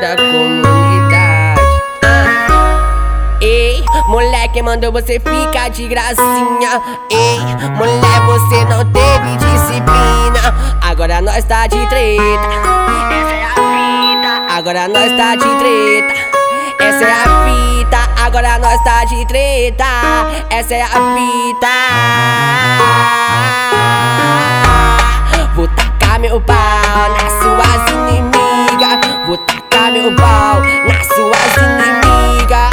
[0.00, 1.60] da comunidade.
[2.02, 3.38] Ah.
[3.42, 6.80] Ei, moleque, mandou você ficar de gracinha.
[7.10, 7.38] Ei,
[7.76, 10.78] mulher, você não teve disciplina.
[10.80, 12.48] Agora nós tá de treta.
[13.10, 14.54] Essa é a fita.
[14.56, 16.14] Agora nós tá de treta.
[16.80, 19.84] Essa é a fita, agora nós tá de treta.
[20.48, 21.68] Essa é a fita.
[29.92, 32.70] Meu pau nas suas inimigas.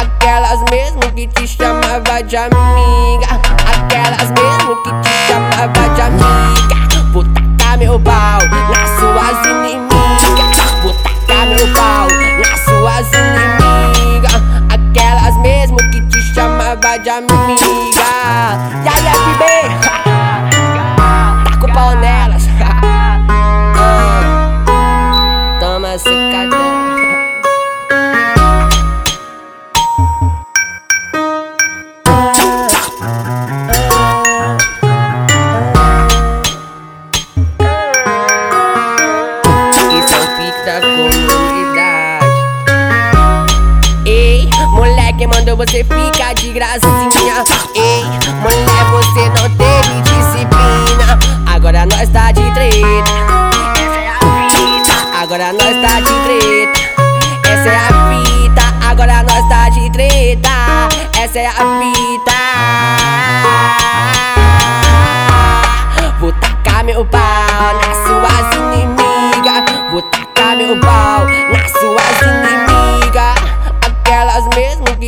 [0.00, 3.40] Aquelas mesmo que te chamava de amiga.
[3.66, 6.76] Aquelas mesmo que te chamava de amiga.
[7.12, 10.70] Vou tacar meu pau nas suas inimigas.
[10.82, 12.06] Vou tacar meu pau
[12.38, 14.42] nas suas inimigas.
[14.72, 18.04] Aquelas mesmo que te chamava de amiga.
[18.84, 19.89] E aí, FB?
[45.20, 47.44] Moleque, mandou você ficar de gracinha.
[47.74, 48.04] Ei,
[48.40, 51.18] mulher, você não teve disciplina.
[51.46, 52.80] Agora nós tá de treta.
[53.76, 54.18] Essa é a
[54.50, 54.94] fita.
[55.20, 56.80] Agora nós tá de treta.
[57.48, 58.64] Essa é a fita.
[58.88, 60.48] Agora nós tá de treta.
[61.18, 62.38] Essa é a fita.
[66.20, 67.20] Vou tacar meu pau
[67.74, 69.64] nas suas inimigas.
[69.90, 71.19] Vou tacar meu pau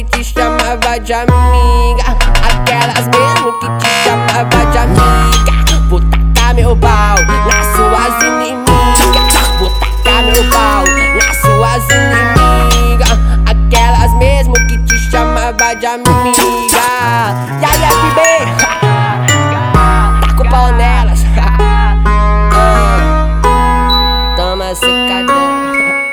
[0.04, 2.16] que te chamava de amiga.
[2.50, 5.88] Aquelas mesmo que te chamava de amiga.
[5.88, 9.34] Vou tacar meu pau nas suas inimigas.
[9.58, 10.84] Vou tacar meu pau
[11.16, 13.18] nas suas inimigas.
[13.46, 16.42] Aquelas mesmo que te chamava de amiga.
[17.60, 18.18] E aí FB
[18.58, 21.20] Taca tá o pau nelas.
[24.36, 26.11] Toma secadão